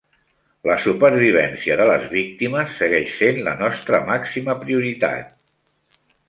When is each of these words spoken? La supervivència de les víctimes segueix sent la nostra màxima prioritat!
La 0.69 0.75
supervivència 0.85 1.75
de 1.81 1.85
les 1.89 2.07
víctimes 2.13 2.73
segueix 2.79 3.11
sent 3.19 3.39
la 3.49 3.53
nostra 3.61 4.01
màxima 4.09 4.57
prioritat! 4.65 5.31